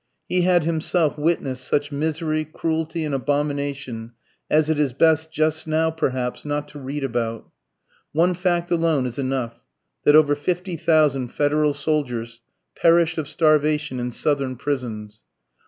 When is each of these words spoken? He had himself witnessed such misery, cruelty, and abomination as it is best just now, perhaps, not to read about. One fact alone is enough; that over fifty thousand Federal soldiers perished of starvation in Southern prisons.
He 0.27 0.41
had 0.41 0.63
himself 0.63 1.15
witnessed 1.15 1.63
such 1.63 1.91
misery, 1.91 2.43
cruelty, 2.43 3.05
and 3.05 3.13
abomination 3.13 4.13
as 4.49 4.67
it 4.67 4.79
is 4.79 4.93
best 4.93 5.31
just 5.31 5.67
now, 5.67 5.91
perhaps, 5.91 6.43
not 6.43 6.67
to 6.69 6.79
read 6.79 7.03
about. 7.03 7.47
One 8.11 8.33
fact 8.33 8.71
alone 8.71 9.05
is 9.05 9.19
enough; 9.19 9.61
that 10.03 10.15
over 10.15 10.33
fifty 10.33 10.75
thousand 10.75 11.27
Federal 11.27 11.75
soldiers 11.75 12.41
perished 12.75 13.19
of 13.19 13.27
starvation 13.27 13.99
in 13.99 14.09
Southern 14.09 14.55
prisons. 14.55 15.21